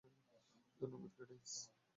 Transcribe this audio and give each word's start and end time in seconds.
ধন্যবাদ, 0.79 1.11
কেইডেন্স। 1.17 1.49